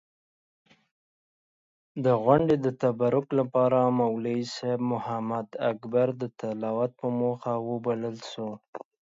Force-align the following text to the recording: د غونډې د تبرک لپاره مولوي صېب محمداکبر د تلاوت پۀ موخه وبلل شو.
د 2.05 2.07
غونډې 2.23 2.55
د 2.65 2.67
تبرک 2.81 3.27
لپاره 3.39 3.79
مولوي 3.99 4.41
صېب 4.55 4.79
محمداکبر 4.93 6.07
د 6.21 6.23
تلاوت 6.39 6.91
پۀ 6.99 7.07
موخه 7.19 7.53
وبلل 7.69 8.17
شو. 8.31 8.49